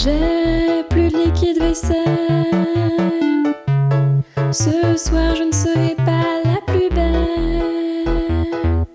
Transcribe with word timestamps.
J'ai 0.00 0.84
plus 0.90 1.08
de 1.10 1.16
liquide 1.24 1.58
vaisselle. 1.58 1.96
Ce 4.52 4.96
soir, 4.96 5.34
je 5.34 5.42
ne 5.42 5.50
serai 5.52 5.96
pas 5.96 6.40
la 6.44 6.60
plus 6.68 6.88
belle. 6.94 8.86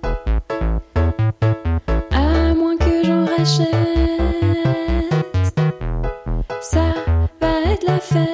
À 2.11 2.53
moins 2.53 2.77
que 2.77 3.03
j'en 3.03 3.25
rachète. 3.25 3.67
Ça 6.61 6.93
va 7.41 7.71
être 7.73 7.85
la 7.85 7.99
fête. 7.99 8.32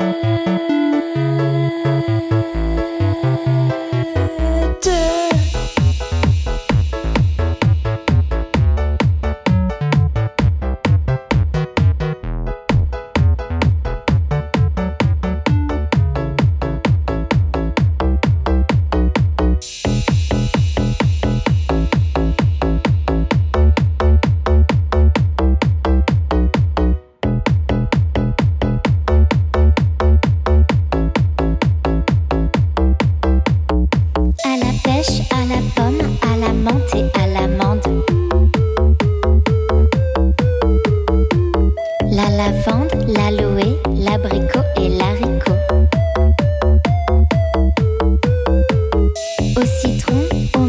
Oh. 50.41 50.68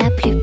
la 0.00 0.10
plus 0.10 0.39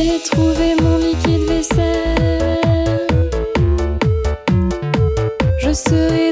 J'ai 0.00 0.20
trouvé 0.20 0.76
mon 0.80 0.98
liquide 0.98 1.48
vaisselle. 1.48 3.08
Je 5.58 5.72
serai 5.72 6.27